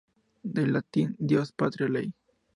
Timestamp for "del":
0.41-0.73